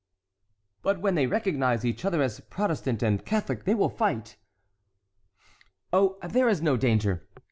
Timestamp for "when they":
0.99-1.27